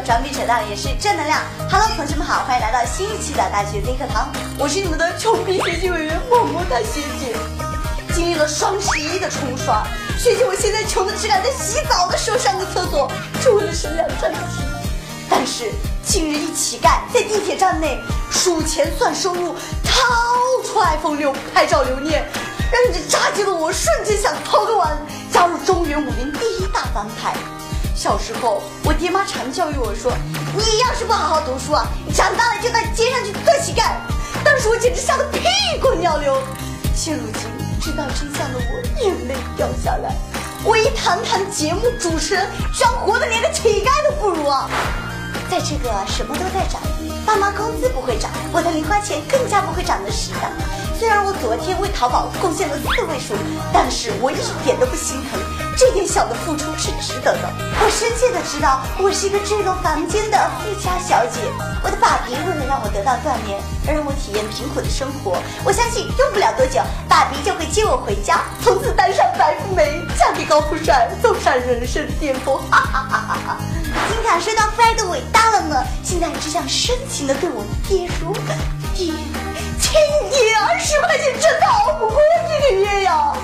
[0.00, 1.40] 装逼扯淡也是正能量。
[1.70, 7.36] Hello，同学们好，欢迎来到新一期的大学微课堂，我是你们的穷逼学习委员么么哒学姐。
[8.14, 9.86] 经历了双十一的冲刷，
[10.18, 13.10] 学姐我现在穷的只敢在洗澡的时候上个厕所，
[13.42, 14.38] 就为了省两张纸。
[15.30, 15.72] 但是
[16.04, 17.98] 近日一乞丐在地铁站内
[18.30, 19.92] 数钱算收入，掏
[20.62, 22.22] 出 iPhone 六拍照留念，
[22.70, 24.94] 让这炸鸡的我瞬间想掏个碗，
[25.32, 27.34] 加入中原武林第一大反派。
[27.94, 30.12] 小时候，我爹妈常教育我说
[30.56, 33.92] ：“你要是不好好读书啊，长大了就到街上去做乞丐。”
[34.44, 35.40] 当时我简直吓得屁
[35.80, 36.36] 滚尿流。
[36.94, 40.14] 现如今知道真相的我，眼泪掉下来。
[40.64, 44.68] 我一堂堂节目主持人，居然活得连个乞丐都不如啊！
[45.50, 46.80] 在这个什么都在涨，
[47.26, 50.50] 爸妈工资不会涨，我的零花钱更加不会涨的时代。
[50.98, 53.34] 虽然我昨天为淘宝贡献了四位数，
[53.72, 55.40] 但是我一点都不心疼，
[55.76, 57.50] 这点小的付出是值得的。
[57.80, 61.40] 我深切的知道，我是一个这个房间的富家小姐。
[61.82, 72.56] 我的爸比为了让我得到锻炼，而让我体验贫苦的生活，我相信用不了多久，爸比就会接我回家，从此当上白富美，嫁给高富帅，走上人生巅峰。
[72.70, 73.56] 哈哈哈哈哈！
[74.08, 78.32] 金卡收到富爱的伟大了呢，现在只想深情的对我爹说
[78.94, 79.12] ：“爹，
[79.80, 79.92] 亲
[80.30, 82.16] 爹，二十块钱真的熬不过
[82.48, 83.34] 这个月呀。”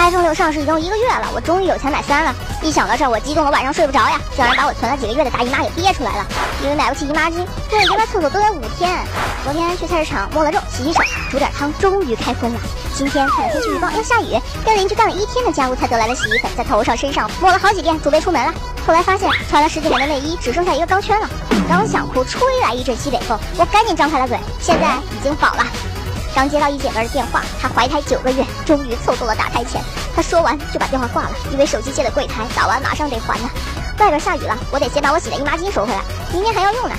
[0.00, 2.34] iPhone 六上市已经一个月了，我终于有钱买三了。
[2.62, 4.18] 一想到这儿，我激动的晚上睡不着呀。
[4.34, 6.26] 竟然把我存了几个月的大姨妈给憋出来了。
[6.62, 8.98] 因为买不起姨妈巾，我已经在厕所蹲了五天。
[9.44, 12.58] 昨天去菜市场摸了肉，洗洗手，煮点汤，终于开荤了。
[12.94, 18.54] 今天看天气预报要下雨，跟邻居干了一天的家务才得来的洗衣粉，在头上身上抹了好几遍，准备出门了。
[18.86, 21.28] 后来发现穿了十几年的内衣只剩下一个钢圈了，
[21.68, 24.38] 刚想哭，吹来一阵西北风，我赶紧张开了嘴。
[24.60, 25.89] 现在已经饱了。
[26.34, 29.82] 刚接到一姐妹的电话，她怀胎九个月，终于凑够了打胎钱。
[30.14, 33.50] 她说完就把电话挂了，因为手机借的柜台打完马上得还呢。
[33.98, 36.00] 外边下雨了，我得先把我洗的姨妈巾收回来，
[36.32, 36.94] 明天还要用呢。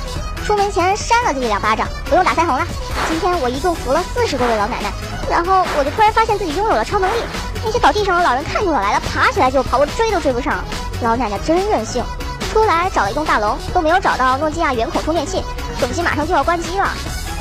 [0.45, 2.65] 出门前扇了自己两巴掌，不用打腮红了。
[3.07, 4.91] 今天我一共扶了四十多位老奶奶，
[5.29, 7.23] 然后我就突然发现自己拥有了超能力。
[7.63, 10.63] 那些倒地上的老人看见我来了，爬起来就跑，我追都追不上。
[11.01, 12.03] 老奶奶真任性，
[12.51, 15.43] 出来找了一栋大楼，都没有找到诺基亚圆孔充电器，
[15.79, 16.89] 手机马上就要关机了。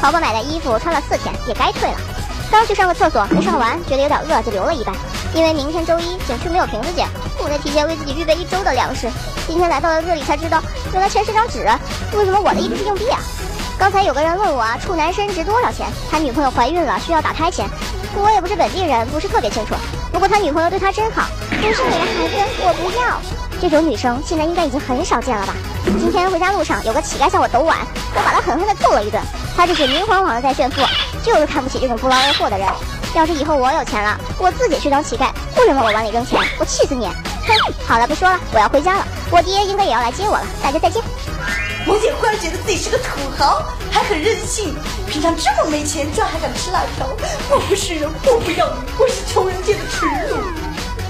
[0.01, 1.97] 淘宝买的衣服穿了四天，也该退了。
[2.51, 4.95] 刚去上个厕所，没上完，觉得有点饿，就留了一半。
[5.35, 7.07] 因为明天周一景区没有瓶子捡，
[7.39, 9.11] 我得提前为自己预备一周的粮食。
[9.47, 10.63] 今天来到了这里才知道，
[10.93, 11.69] 原来钱是张纸，
[12.17, 13.21] 为什么我的一直是硬币啊？
[13.79, 15.87] 刚才有个人问我，处男生值多少钱？
[16.11, 17.69] 他女朋友怀孕了，需要打胎钱。
[18.17, 19.75] 我也不是本地人，不是特别清楚。
[20.11, 23.21] 不过他女朋友对他真好，不是你的孩子，我不要。
[23.61, 25.55] 这种女生现在应该已经很少见了吧？
[25.85, 27.77] 今天回家路上有个乞丐向我抖碗，
[28.15, 29.23] 我把他狠狠地揍了一顿。
[29.61, 30.81] 他这是明晃晃的在炫富，
[31.23, 32.67] 就是看不起这种不劳而获的人。
[33.15, 37.05] 要是以后我有钱了，我自己去当乞丐，不准往我碗里扔钱，我气死你！
[37.05, 39.07] 哼，好了，不说了，我要回家了。
[39.31, 41.03] 我爹应该也要来接我了，大家再见。
[41.87, 44.75] 萌姐忽然觉得自己是个土豪，还很任性。
[45.07, 47.07] 平常这么没钱，居然还敢吃辣条。
[47.51, 50.39] 我不是人，我不要你，我是穷人界的耻辱。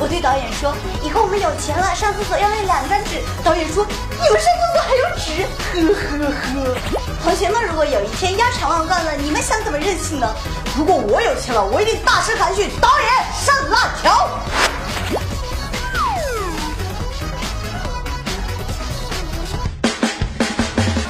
[0.00, 0.75] 我对导演说，
[1.05, 3.21] 以后我们有钱了，上厕所要那两张纸。
[3.44, 5.44] 导演说，你们上厕所还有纸？
[5.77, 6.77] 呵呵呵。
[7.22, 10.27] 同学们，如果有一天腰缠万贯了，你们想怎么任性呢？
[10.75, 13.09] 如果我有钱了，我一定大声喊句，导演
[13.44, 14.31] 上辣条。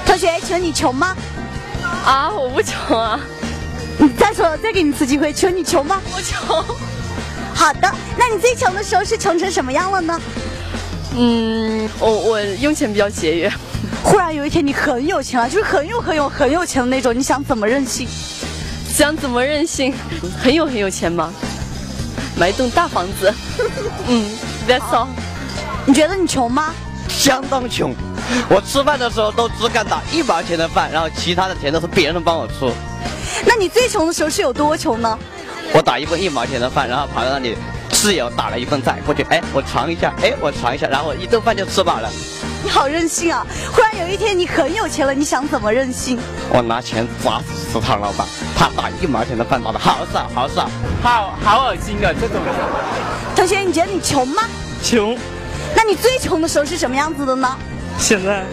[0.04, 1.16] 同学，请问你穷吗？
[2.04, 3.20] 啊，我不穷啊。
[3.98, 6.02] 你再说，再给你一次机会，请问你穷吗？
[6.12, 6.89] 我穷。
[7.60, 10.19] 好的，那你最穷的时候是穷成什么样了呢？
[11.15, 13.53] 嗯，我我用钱比较节约。
[14.03, 18.09] 忽然有一天你很有钱了，就是很有很有很有钱的那种，你想怎么任性？
[18.88, 19.93] 想怎么任性？
[20.43, 21.31] 很有很有钱吗？
[22.34, 23.31] 买一栋大房子。
[24.09, 24.25] 嗯
[24.66, 25.09] ，That's all。
[25.84, 26.72] 你觉得你穷吗？
[27.10, 27.95] 相当穷，
[28.48, 32.72] 我吃饭的时候都只敢打一毛钱的饭，然后其他的钱都是别人帮我出。
[33.45, 35.18] 那你最穷的时候是有多穷呢？
[35.72, 37.56] 我打一份一毛钱的饭，然后跑到那里，
[37.92, 42.10] 室友打了一份菜过去，哎，我尝一下，哎，我尝一下，然后一顿饭就吃饱了。
[42.62, 43.46] 你好任性啊！
[43.72, 46.18] 忽然有一天你很有钱了，你想怎么任性？
[46.50, 48.26] 我拿钱砸死食堂老板，
[48.56, 50.68] 他打一毛钱的饭打的好少好少，
[51.02, 52.12] 好好恶心啊！
[52.20, 52.54] 这种人。
[53.34, 54.42] 同学，你觉得你穷吗？
[54.82, 55.16] 穷。
[55.74, 57.56] 那你最穷的时候是什么样子的呢？
[57.96, 58.44] 现在。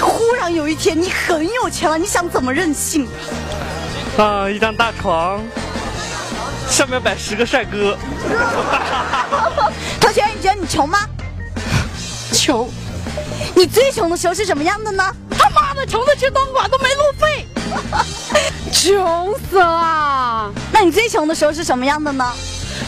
[0.00, 3.06] 忽然有一天你很有钱了，你想怎么任性？
[4.18, 5.40] 啊，一张大床，
[6.68, 7.96] 上面摆十个帅哥。
[10.00, 10.98] 同学，你觉得你穷吗？
[12.32, 12.68] 穷。
[13.54, 15.04] 你最穷的时候是什么样的呢？
[15.30, 17.46] 他妈的，穷的去东莞都没路费，
[18.72, 20.52] 穷死了。
[20.72, 22.32] 那你最穷的时候是什么样的呢？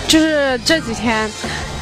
[0.06, 1.30] 就是这几天，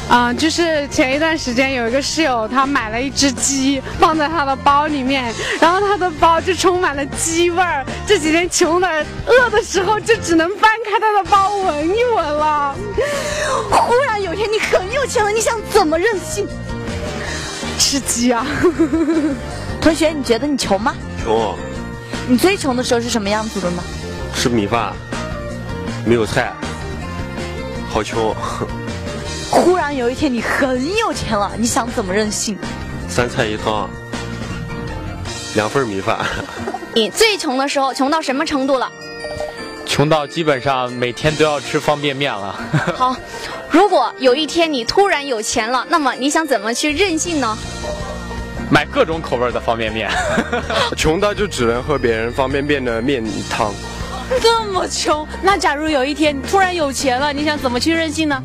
[0.09, 7.85] 啊，就是前一段时间有一个室友，他买了一只鸡放在他的包里面，然后他的包就充满了鸡味儿。
[8.05, 12.75] 这几天穷的饿的时候，就只能翻开他的包闻一闻了。
[13.71, 16.45] 忽然有一天你很有钱了，你想怎么任性？
[17.79, 18.45] 吃鸡啊！
[19.79, 20.93] 同学，你觉得你穷吗？
[21.23, 21.55] 穷，
[22.27, 23.81] 你最穷的时候是什么样子的呢？
[24.35, 24.93] 吃米饭，
[26.05, 26.51] 没有菜，
[27.89, 28.35] 好穷。
[29.51, 32.57] 忽然有一天你很有钱了，你想怎么任性？
[33.09, 33.89] 三菜一汤，
[35.55, 36.17] 两份米饭。
[36.95, 38.89] 你最穷的时候穷到什么程度了？
[39.85, 42.57] 穷到基本上每天都要吃方便面了。
[42.95, 43.13] 好，
[43.69, 47.57] 如果有一天你突然有钱了，那么你想怎么去任性呢？
[48.69, 50.09] 买各种口味的方便面。
[50.95, 53.73] 穷到就只能喝别人方便面的面汤。
[54.41, 58.41] 这么穷，那假如有一天你突然有钱了，你想怎么去任性呢？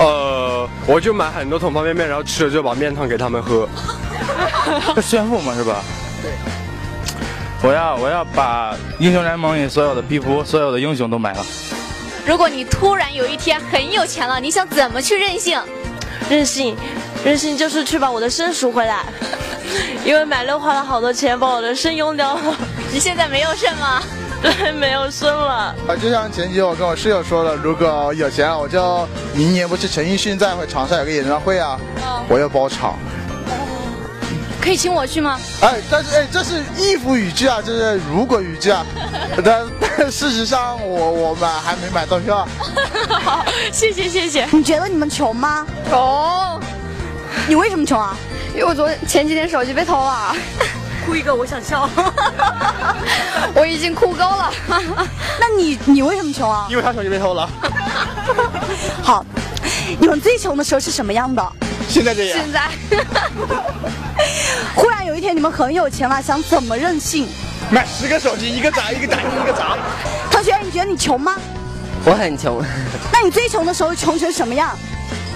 [0.00, 3.68] 呃，我就买很多桶方便面，然后吃了就把面汤给他们喝。
[5.00, 5.82] 炫富嘛，是吧？
[6.22, 6.32] 对。
[7.62, 11.44] 我要我要把英雄联盟里所有的皮肤、所有的英雄都买了。
[12.26, 15.60] 如果你突然有一天很有钱了，你想怎么去任性？
[16.30, 16.74] 任性，
[17.22, 19.04] 任性就是去把我的肾赎回来，
[20.04, 22.40] 因为买六花了好多钱，把我的肾用掉了。
[22.90, 24.02] 你现在没有肾吗？
[24.42, 25.74] 对，没有肾了。
[25.86, 31.78] 啊，就像前几天我跟我室友说了，如果有钱了，我就明年不是陈奕迅在长沙有个演唱会啊，
[32.28, 32.98] 我要包场。
[34.62, 35.40] 可以请我去吗？
[35.62, 38.84] 哎，但是哎，这是 if 语句啊，这是如果语句啊。
[39.44, 39.66] 但
[39.98, 42.46] 但事实上，我我们还没买到票。
[43.08, 44.46] 好，谢谢谢谢。
[44.52, 45.66] 你觉得你们穷吗？
[45.88, 46.60] 穷。
[47.48, 48.16] 你为什么穷啊？
[48.52, 50.34] 因为我昨前几天手机被偷了。
[51.10, 51.90] 哭一个，我想笑。
[53.52, 54.48] 我已经哭够了。
[55.40, 56.68] 那你你为什么穷啊？
[56.70, 57.50] 因为他手机被偷了。
[59.02, 59.26] 好，
[59.98, 61.44] 你们最穷的时候是什么样的？
[61.88, 62.38] 现在这样。
[62.38, 62.70] 现在。
[64.76, 67.26] 忽然有一天你们很有钱了，想怎么任性？
[67.70, 69.76] 买十个手机，一个砸，一个打，一个砸。
[70.30, 71.34] 同学，你觉得你穷吗？
[72.04, 72.62] 我很穷。
[73.12, 74.78] 那你最穷的时候穷成什么样？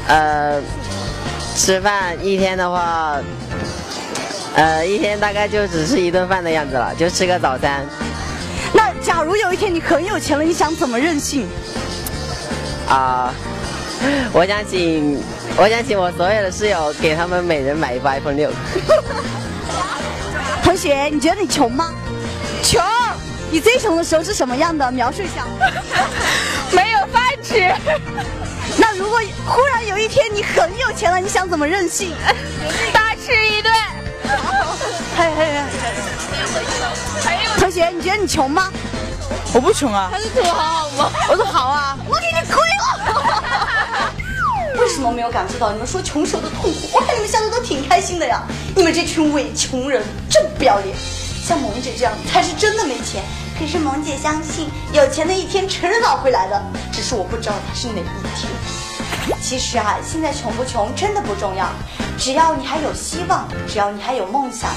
[0.06, 0.60] 呃，
[1.56, 3.16] 吃饭一天的话，
[4.54, 7.84] 呃，一天大概就只吃一顿饭的样子了，就吃个早餐。
[8.72, 11.48] 那假如有一天你很有钱了，你想怎么任性？
[12.88, 13.34] 啊，
[14.32, 15.20] 我想请，
[15.56, 18.50] 我想请我所有的室友给他们每人买一部 iPhone 六。
[20.62, 21.92] 同学，你觉得你穷吗？
[22.62, 22.80] 穷。
[23.50, 24.90] 你最穷的时候是什么样的？
[24.92, 25.44] 描述一下。
[26.70, 27.72] 没有饭吃。
[28.78, 32.12] 那如果忽然有一天你很有钱了，你想怎么任性？
[35.16, 35.58] 嘿嘿嘿。
[37.58, 38.70] 同学，你觉得你穷吗？
[39.52, 40.10] 我不穷啊。
[40.12, 41.10] 他是土豪吗？
[41.30, 41.96] 我说好啊。
[42.06, 44.12] 我给你亏了。
[44.80, 46.88] 为什么没有感受到你们说穷时候的痛苦？
[46.92, 48.42] 我看你们笑的都挺开心的呀！
[48.74, 50.96] 你们这群伪穷人，真不要脸！
[51.46, 53.22] 像萌姐这样才是真的没钱。
[53.58, 56.60] 可是萌姐相信，有钱的一天迟早会来的，
[56.92, 58.04] 只是我不知道它是哪一
[58.36, 58.50] 天。
[59.46, 61.68] 其实啊，现在穷不穷真的不重要，
[62.18, 64.70] 只要你还有希望，只要你还有梦想，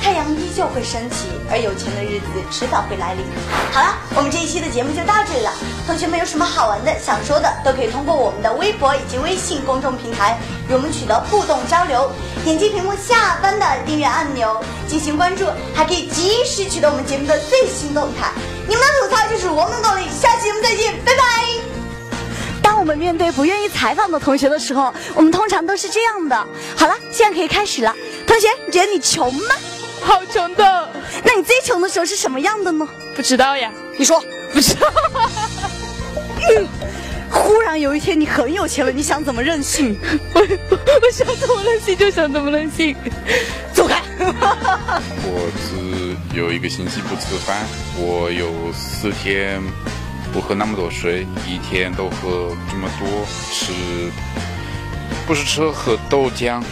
[0.00, 3.26] 太阳依旧会升起，而有钱的日子迟早会来临。
[3.72, 5.50] 好了，我们这一期的节目就到这里了。
[5.88, 10.38] 同学们有什么好玩的、想说的，都可以通过我们的微博以及微信公众平台
[10.70, 12.08] 与我们取得互动交流。
[12.44, 18.30] 点击屏幕下方的订阅按钮进行关注，还可以及时取得我们节目的最新动态。
[18.68, 21.65] 你们的吐槽就是我们的动力，下期节目再见，拜拜。
[22.86, 26.36] 当我们面对不愿意采访的同学的时候，我们通常都是这样的。
[26.76, 27.92] 好了，现在可以开始了。
[28.24, 29.56] 同学，你觉得你穷吗？
[30.00, 30.88] 好穷的。
[31.24, 32.88] 那你最穷的时候是什么样的呢？
[33.16, 33.72] 不知道呀。
[33.98, 34.86] 你说不知道。
[37.28, 39.98] 忽然有一天你很有钱了，你想怎么任性？
[40.32, 42.94] 我我想怎么任性就想怎么任性，
[43.74, 44.00] 走开！
[45.26, 47.66] 我只有一个星期不吃饭，
[47.98, 49.60] 我有四天
[50.36, 53.08] 不喝那么多水，一天都喝这么多，
[53.50, 53.72] 吃
[55.26, 56.62] 不是吃喝豆浆。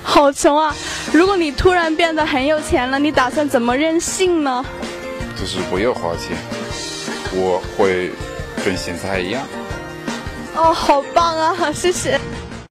[0.00, 0.72] 好穷啊！
[1.12, 4.64] 如果你突然变得很有钱了，你打算怎么任性呢？
[5.36, 6.36] 就是不要花钱，
[7.32, 8.12] 我会。
[8.64, 9.42] 跟现在一样。
[10.54, 11.72] 哦，好棒啊！
[11.72, 12.20] 谢谢。